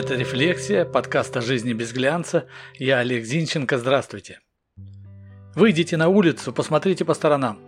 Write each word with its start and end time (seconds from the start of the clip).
Это 0.00 0.14
«Рефлексия», 0.14 0.86
подкаст 0.86 1.36
о 1.36 1.42
жизни 1.42 1.74
без 1.74 1.92
глянца. 1.92 2.46
Я 2.78 3.00
Олег 3.00 3.26
Зинченко, 3.26 3.76
здравствуйте. 3.76 4.40
Выйдите 5.54 5.98
на 5.98 6.08
улицу, 6.08 6.54
посмотрите 6.54 7.04
по 7.04 7.12
сторонам. 7.12 7.60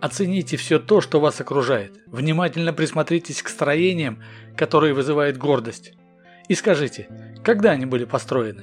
Оцените 0.00 0.56
все 0.56 0.78
то, 0.78 1.00
что 1.00 1.18
вас 1.18 1.40
окружает. 1.40 2.00
Внимательно 2.06 2.72
присмотритесь 2.72 3.42
к 3.42 3.48
строениям, 3.48 4.22
которые 4.56 4.94
вызывают 4.94 5.36
гордость. 5.36 5.94
И 6.48 6.54
скажите, 6.54 7.08
когда 7.42 7.72
они 7.72 7.86
были 7.86 8.04
построены? 8.04 8.62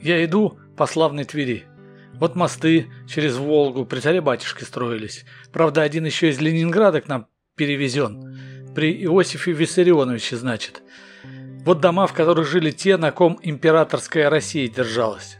Я 0.00 0.24
иду 0.24 0.58
по 0.78 0.86
славной 0.86 1.24
Твери. 1.24 1.64
Вот 2.14 2.36
мосты 2.36 2.86
через 3.06 3.36
Волгу 3.36 3.84
при 3.84 4.00
царе 4.00 4.22
батюшке 4.22 4.64
строились. 4.64 5.26
Правда, 5.52 5.82
один 5.82 6.06
еще 6.06 6.30
из 6.30 6.40
Ленинграда 6.40 7.02
к 7.02 7.06
нам 7.06 7.26
перевезен. 7.54 8.72
При 8.74 8.94
Иосифе 9.04 9.52
Виссарионовиче, 9.52 10.36
значит. 10.38 10.80
Вот 11.64 11.80
дома, 11.80 12.06
в 12.06 12.12
которых 12.12 12.46
жили 12.46 12.70
те, 12.70 12.98
на 12.98 13.10
ком 13.10 13.38
императорская 13.42 14.28
Россия 14.28 14.68
держалась. 14.68 15.38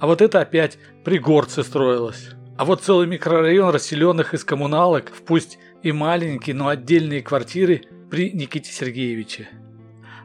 А 0.00 0.06
вот 0.08 0.20
это 0.20 0.40
опять 0.40 0.78
при 1.04 1.18
Горце 1.18 1.62
строилось. 1.62 2.30
А 2.56 2.64
вот 2.64 2.82
целый 2.82 3.06
микрорайон 3.06 3.70
расселенных 3.70 4.34
из 4.34 4.44
коммуналок 4.44 5.10
в 5.10 5.22
пусть 5.22 5.58
и 5.82 5.92
маленькие, 5.92 6.56
но 6.56 6.68
отдельные 6.68 7.22
квартиры 7.22 7.82
при 8.10 8.32
Никите 8.32 8.72
Сергеевиче. 8.72 9.48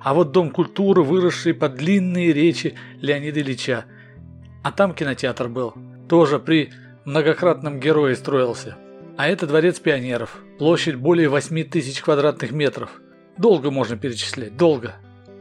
А 0.01 0.13
вот 0.13 0.31
Дом 0.31 0.49
культуры, 0.49 1.03
выросший 1.03 1.53
под 1.53 1.75
длинные 1.75 2.33
речи 2.33 2.75
Леонида 3.01 3.41
Ильича. 3.41 3.85
А 4.63 4.71
там 4.71 4.93
кинотеатр 4.93 5.47
был. 5.47 5.73
Тоже 6.07 6.39
при 6.39 6.71
многократном 7.05 7.79
герое 7.79 8.15
строился. 8.15 8.77
А 9.17 9.27
это 9.27 9.45
дворец 9.45 9.79
пионеров. 9.79 10.37
Площадь 10.57 10.95
более 10.95 11.29
8 11.29 11.63
тысяч 11.65 12.01
квадратных 12.01 12.51
метров. 12.51 12.89
Долго 13.37 13.69
можно 13.69 13.97
перечислять, 13.97 14.57
долго. 14.57 14.95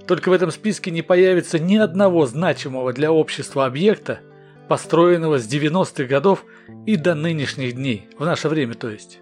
Только 0.09 0.31
в 0.31 0.33
этом 0.33 0.51
списке 0.51 0.91
не 0.91 1.03
появится 1.03 1.59
ни 1.59 1.77
одного 1.77 2.25
значимого 2.25 2.95
для 2.95 3.13
общества 3.13 3.67
объекта, 3.67 4.21
построенного 4.67 5.39
с 5.39 5.47
90-х 5.47 6.05
годов 6.05 6.47
и 6.87 6.97
до 6.97 7.15
нынешних 7.15 7.75
дней, 7.75 8.09
в 8.19 8.25
наше 8.25 8.49
время 8.49 8.75
то 8.75 8.89
есть. 8.89 9.21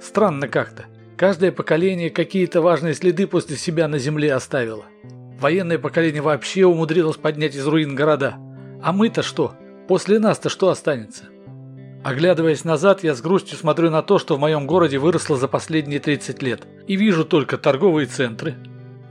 Странно 0.00 0.46
как-то. 0.46 0.86
Каждое 1.16 1.50
поколение 1.50 2.10
какие-то 2.10 2.62
важные 2.62 2.94
следы 2.94 3.26
после 3.26 3.56
себя 3.56 3.88
на 3.88 3.98
земле 3.98 4.32
оставило. 4.32 4.84
Военное 5.40 5.78
поколение 5.78 6.22
вообще 6.22 6.64
умудрилось 6.64 7.16
поднять 7.16 7.56
из 7.56 7.66
руин 7.66 7.96
города. 7.96 8.36
А 8.82 8.92
мы-то 8.92 9.22
что? 9.22 9.54
После 9.88 10.20
нас-то 10.20 10.48
что 10.48 10.68
останется? 10.68 11.24
Оглядываясь 12.04 12.64
назад, 12.64 13.02
я 13.02 13.16
с 13.16 13.20
грустью 13.20 13.58
смотрю 13.58 13.90
на 13.90 14.02
то, 14.02 14.20
что 14.20 14.36
в 14.36 14.40
моем 14.40 14.68
городе 14.68 14.98
выросло 14.98 15.36
за 15.36 15.48
последние 15.48 15.98
30 15.98 16.40
лет. 16.40 16.68
И 16.86 16.94
вижу 16.94 17.24
только 17.24 17.58
торговые 17.58 18.06
центры, 18.06 18.54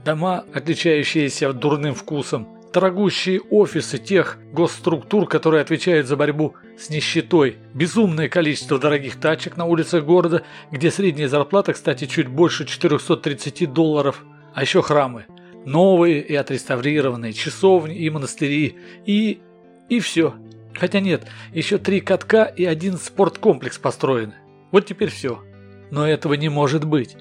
Дома, 0.04 0.44
отличающиеся 0.54 1.52
дурным 1.52 1.94
вкусом, 1.94 2.48
дорогущие 2.72 3.40
офисы 3.50 3.98
тех 3.98 4.38
госструктур, 4.52 5.26
которые 5.28 5.60
отвечают 5.60 6.06
за 6.06 6.16
борьбу 6.16 6.54
с 6.78 6.88
нищетой, 6.88 7.58
безумное 7.74 8.28
количество 8.28 8.78
дорогих 8.78 9.16
тачек 9.20 9.56
на 9.56 9.66
улицах 9.66 10.04
города, 10.04 10.42
где 10.70 10.90
средняя 10.90 11.28
зарплата, 11.28 11.74
кстати, 11.74 12.06
чуть 12.06 12.28
больше 12.28 12.64
430 12.64 13.72
долларов, 13.72 14.24
а 14.54 14.62
еще 14.62 14.82
храмы, 14.82 15.26
новые 15.66 16.22
и 16.22 16.34
отреставрированные, 16.34 17.32
часовни 17.32 17.96
и 17.96 18.08
монастыри, 18.08 18.76
и... 19.04 19.40
и 19.88 20.00
все. 20.00 20.34
Хотя 20.74 21.00
нет, 21.00 21.26
еще 21.52 21.78
три 21.78 22.00
катка 22.00 22.44
и 22.44 22.64
один 22.64 22.96
спорткомплекс 22.96 23.78
построены. 23.78 24.34
Вот 24.70 24.86
теперь 24.86 25.10
все. 25.10 25.42
Но 25.90 26.06
этого 26.08 26.34
не 26.34 26.48
может 26.48 26.84
быть. 26.84 27.16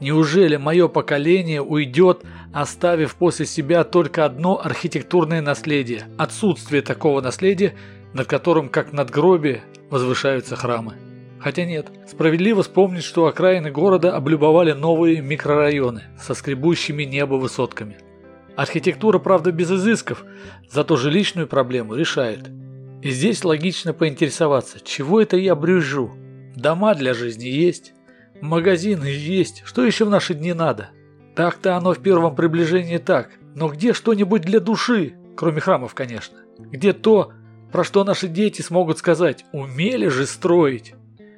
Неужели 0.00 0.56
мое 0.56 0.88
поколение 0.88 1.62
уйдет, 1.62 2.22
оставив 2.52 3.14
после 3.14 3.46
себя 3.46 3.84
только 3.84 4.24
одно 4.24 4.60
архитектурное 4.62 5.40
наследие, 5.40 6.04
отсутствие 6.18 6.82
такого 6.82 7.20
наследия, 7.20 7.74
над 8.12 8.26
которым, 8.26 8.68
как 8.68 8.92
над 8.92 9.10
гроби, 9.10 9.62
возвышаются 9.90 10.56
храмы? 10.56 10.94
Хотя 11.38 11.64
нет, 11.64 11.88
справедливо 12.08 12.62
вспомнить, 12.62 13.04
что 13.04 13.26
окраины 13.26 13.70
города 13.70 14.16
облюбовали 14.16 14.72
новые 14.72 15.20
микрорайоны 15.20 16.04
со 16.18 16.34
скребущими 16.34 17.04
небо 17.04 17.34
высотками. 17.34 17.98
Архитектура, 18.56 19.18
правда, 19.18 19.52
без 19.52 19.70
изысков, 19.70 20.24
зато 20.70 20.96
жилищную 20.96 21.46
проблему 21.46 21.94
решает. 21.94 22.48
И 23.02 23.10
здесь 23.10 23.44
логично 23.44 23.92
поинтересоваться, 23.92 24.78
чего 24.82 25.20
это 25.20 25.36
я 25.36 25.54
брюжу? 25.54 26.14
Дома 26.56 26.94
для 26.94 27.12
жизни 27.12 27.46
есть, 27.46 27.92
Магазины 28.40 29.04
есть, 29.04 29.62
что 29.64 29.84
еще 29.84 30.04
в 30.04 30.10
наши 30.10 30.34
дни 30.34 30.52
надо? 30.52 30.90
Так-то 31.36 31.76
оно 31.76 31.94
в 31.94 32.00
первом 32.00 32.34
приближении 32.34 32.98
так, 32.98 33.30
но 33.54 33.68
где 33.68 33.92
что-нибудь 33.92 34.42
для 34.42 34.60
души, 34.60 35.14
кроме 35.36 35.60
храмов, 35.60 35.94
конечно? 35.94 36.38
Где 36.58 36.92
то, 36.92 37.32
про 37.72 37.84
что 37.84 38.04
наши 38.04 38.28
дети 38.28 38.62
смогут 38.62 38.98
сказать 38.98 39.44
«умели 39.52 40.08
же 40.08 40.26
строить»? 40.26 40.94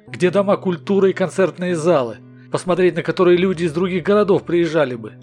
Где 0.07 0.29
дома 0.29 0.57
культуры 0.57 1.09
и 1.09 1.13
концертные 1.13 1.75
залы, 1.75 2.17
посмотреть 2.51 2.95
на 2.95 3.03
которые 3.03 3.37
люди 3.37 3.63
из 3.63 3.73
других 3.73 4.03
городов 4.03 4.43
приезжали 4.43 4.95
бы? 4.95 5.13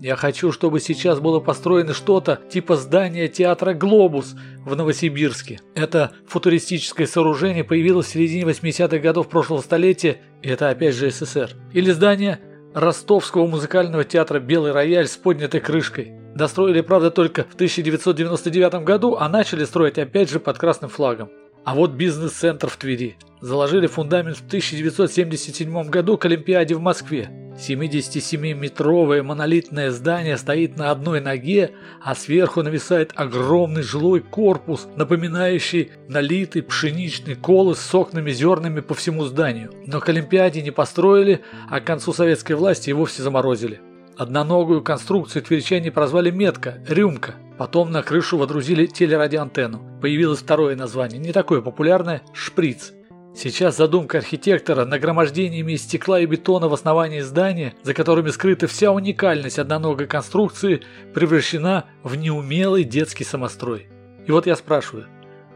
Я 0.00 0.16
хочу, 0.16 0.50
чтобы 0.50 0.80
сейчас 0.80 1.20
было 1.20 1.40
построено 1.40 1.92
что-то 1.92 2.40
типа 2.50 2.76
здания 2.76 3.28
театра 3.28 3.74
«Глобус» 3.74 4.34
в 4.64 4.74
Новосибирске. 4.74 5.60
Это 5.74 6.12
футуристическое 6.26 7.06
сооружение 7.06 7.64
появилось 7.64 8.06
в 8.06 8.10
середине 8.10 8.44
80-х 8.44 8.98
годов 8.98 9.28
прошлого 9.28 9.60
столетия, 9.60 10.22
это 10.42 10.70
опять 10.70 10.94
же 10.94 11.10
СССР. 11.10 11.50
Или 11.72 11.90
здание 11.90 12.40
Ростовского 12.74 13.46
музыкального 13.46 14.04
театра 14.04 14.38
«Белый 14.38 14.72
рояль» 14.72 15.06
с 15.06 15.16
поднятой 15.16 15.60
крышкой. 15.60 16.12
Достроили, 16.34 16.80
правда, 16.80 17.10
только 17.10 17.44
в 17.44 17.54
1999 17.54 18.84
году, 18.84 19.16
а 19.18 19.28
начали 19.28 19.64
строить 19.64 19.98
опять 19.98 20.30
же 20.30 20.38
под 20.38 20.58
красным 20.58 20.88
флагом. 20.88 21.30
А 21.64 21.74
вот 21.74 21.92
бизнес-центр 21.92 22.68
в 22.68 22.76
Твери. 22.76 23.16
Заложили 23.40 23.86
фундамент 23.86 24.36
в 24.36 24.46
1977 24.46 25.90
году 25.90 26.16
к 26.16 26.24
Олимпиаде 26.24 26.74
в 26.74 26.80
Москве. 26.80 27.28
77-метровое 27.60 29.22
монолитное 29.22 29.90
здание 29.90 30.36
стоит 30.36 30.76
на 30.76 30.90
одной 30.90 31.20
ноге, 31.20 31.72
а 32.02 32.14
сверху 32.14 32.62
нависает 32.62 33.12
огромный 33.14 33.82
жилой 33.82 34.20
корпус, 34.20 34.88
напоминающий 34.96 35.90
налитый 36.08 36.62
пшеничный 36.62 37.34
колос 37.34 37.78
с 37.80 37.94
окнами 37.94 38.30
зернами 38.30 38.80
по 38.80 38.94
всему 38.94 39.24
зданию. 39.24 39.70
Но 39.86 40.00
к 40.00 40.08
Олимпиаде 40.08 40.62
не 40.62 40.70
построили, 40.70 41.42
а 41.68 41.80
к 41.80 41.84
концу 41.84 42.12
советской 42.12 42.54
власти 42.54 42.90
и 42.90 42.94
вовсе 42.94 43.22
заморозили. 43.22 43.80
Одноногую 44.16 44.82
конструкцию 44.82 45.42
тверичане 45.42 45.90
прозвали 45.90 46.30
«метка», 46.30 46.82
«рюмка». 46.88 47.36
Потом 47.56 47.90
на 47.90 48.02
крышу 48.02 48.38
водрузили 48.38 48.86
телерадиоантенну. 48.86 50.00
Появилось 50.00 50.40
второе 50.40 50.76
название, 50.76 51.18
не 51.18 51.32
такое 51.32 51.60
популярное– 51.60 52.22
«шприц». 52.32 52.92
Сейчас 53.34 53.76
задумка 53.76 54.18
архитектора 54.18 54.84
нагромождениями 54.84 55.72
из 55.72 55.82
стекла 55.82 56.20
и 56.20 56.26
бетона 56.26 56.68
в 56.68 56.74
основании 56.74 57.20
здания, 57.20 57.74
за 57.82 57.94
которыми 57.94 58.30
скрыта 58.30 58.66
вся 58.66 58.90
уникальность 58.90 59.58
одноногой 59.58 60.06
конструкции, 60.06 60.82
превращена 61.14 61.86
в 62.02 62.16
неумелый 62.16 62.84
детский 62.84 63.24
самострой. 63.24 63.86
И 64.26 64.32
вот 64.32 64.46
я 64.46 64.56
спрашиваю, 64.56 65.06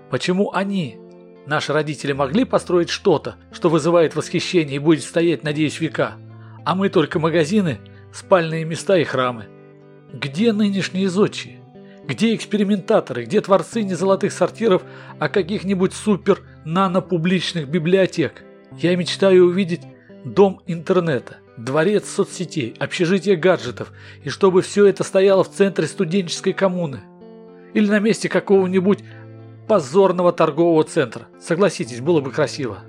почему 0.08 0.52
они, 0.52 0.98
наши 1.46 1.72
родители, 1.72 2.12
могли 2.12 2.44
построить 2.44 2.90
что-то, 2.90 3.36
что 3.52 3.68
вызывает 3.68 4.14
восхищение 4.14 4.76
и 4.76 4.80
будет 4.80 5.02
стоять, 5.02 5.42
надеюсь, 5.42 5.80
века, 5.80 6.14
а 6.64 6.74
мы 6.76 6.88
только 6.88 7.18
магазины, 7.18 7.80
спальные 8.12 8.64
места 8.64 8.96
и 8.96 9.04
храмы? 9.04 9.46
Где 10.12 10.52
нынешние 10.52 11.08
зодчие? 11.08 11.63
Где 12.06 12.34
экспериментаторы, 12.34 13.24
где 13.24 13.40
творцы 13.40 13.82
не 13.82 13.94
золотых 13.94 14.32
сортиров, 14.32 14.82
а 15.18 15.28
каких-нибудь 15.30 15.94
супер-нано-публичных 15.94 17.66
библиотек? 17.68 18.44
Я 18.72 18.94
мечтаю 18.96 19.46
увидеть 19.46 19.80
дом 20.24 20.60
интернета, 20.66 21.38
дворец 21.56 22.06
соцсетей, 22.06 22.74
общежитие 22.78 23.36
гаджетов, 23.36 23.90
и 24.22 24.28
чтобы 24.28 24.60
все 24.60 24.84
это 24.84 25.02
стояло 25.02 25.44
в 25.44 25.50
центре 25.50 25.86
студенческой 25.86 26.52
коммуны. 26.52 27.00
Или 27.72 27.88
на 27.88 28.00
месте 28.00 28.28
какого-нибудь 28.28 28.98
позорного 29.66 30.32
торгового 30.32 30.84
центра. 30.84 31.28
Согласитесь, 31.40 32.00
было 32.00 32.20
бы 32.20 32.30
красиво. 32.32 32.80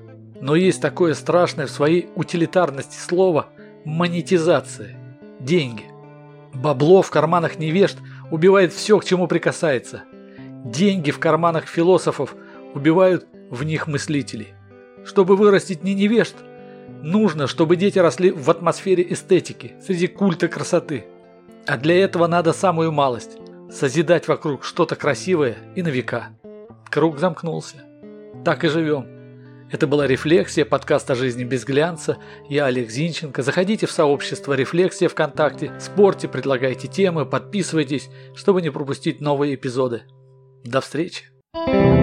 Но 0.42 0.56
есть 0.56 0.82
такое 0.82 1.14
страшное 1.14 1.68
в 1.68 1.72
своей 1.72 2.10
утилитарности 2.16 2.98
слово 2.98 3.48
«монетизация». 3.86 4.98
Деньги. 5.40 5.86
Бабло 6.54 7.02
в 7.02 7.10
карманах 7.10 7.60
невежд– 7.60 7.98
убивает 8.32 8.74
все, 8.74 8.98
к 9.00 9.06
чему 9.06 9.28
прикасается. 9.28 10.04
Деньги 10.66 11.12
в 11.12 11.20
карманах 11.20 11.68
философов 11.68 12.36
убивают 12.74 13.28
в 13.50 13.64
них 13.64 13.88
мыслителей. 13.88 14.54
Чтобы 15.04 15.36
вырастить 15.36 15.84
не 15.84 15.94
невежд, 15.94 16.36
нужно, 17.02 17.48
чтобы 17.48 17.76
дети 17.76 18.00
росли 18.00 18.32
в 18.32 18.50
атмосфере 18.50 19.06
эстетики, 19.08 19.76
среди 19.86 20.08
культа 20.08 20.48
красоты. 20.48 21.06
А 21.68 21.78
для 21.78 22.04
этого 22.04 22.28
надо 22.28 22.54
самую 22.54 22.92
малость– 22.92 23.38
созидать 23.72 24.28
вокруг 24.28 24.64
что-то 24.64 24.96
красивое 24.96 25.58
и 25.76 25.82
на 25.82 25.90
века. 25.90 26.30
Круг 26.90 27.20
замкнулся. 27.20 27.78
Так 28.44 28.64
и 28.64 28.68
живем. 28.68 29.15
Это 29.72 29.88
была 29.88 30.06
«Рефлексия», 30.06 30.64
подкаст 30.64 31.10
о 31.10 31.16
жизни 31.16 31.44
без 31.44 31.66
глянца. 31.66 32.18
Я 32.48 32.68
Олег 32.68 32.92
Зинченко. 32.92 33.42
Заходите 33.42 33.88
в 33.88 33.92
сообщество 33.92 34.54
«Рефлексия» 34.54 35.10
ВКонтакте, 35.10 35.74
спорьте, 35.80 36.28
предлагайте 36.28 36.88
темы, 36.88 37.26
подписывайтесь, 37.26 38.10
чтобы 38.36 38.62
не 38.62 38.70
пропустить 38.70 39.22
новые 39.22 39.56
эпизоды. 39.56 40.04
До 40.64 40.82
встречи! 40.82 41.26
thank 41.54 41.90
you 41.90 41.95